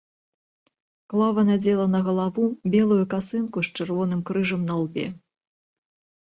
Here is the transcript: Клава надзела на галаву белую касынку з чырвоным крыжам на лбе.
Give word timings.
Клава 1.13 1.43
надзела 1.49 1.85
на 1.95 1.99
галаву 2.07 2.45
белую 2.77 2.97
касынку 3.13 3.57
з 3.69 3.75
чырвоным 3.79 4.25
крыжам 4.31 4.61
на 4.71 4.81
лбе. 4.81 5.05